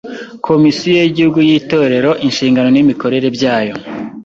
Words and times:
Komisiyo 0.47 0.89
y’Igihugu 1.01 1.39
y’Itorero, 1.47 2.11
Inshingano 2.27 2.69
n’Imikorerere 2.71 3.27
byayo. 3.37 3.73